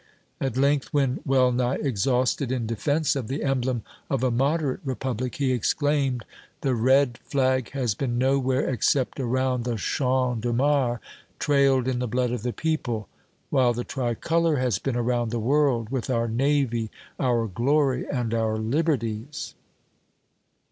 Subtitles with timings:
[0.39, 5.35] At length, when well nigh exhausted in defence of the emblem of a moderate Republic,
[5.35, 6.25] he exclaimed:
[6.61, 10.97] "The red flag has been nowhere except around the Champ de Mars,
[11.37, 13.09] trailed in the blood of the people,
[13.51, 16.89] while the tri color has been around the world with our navy,
[17.19, 19.53] our glory and our liberties!"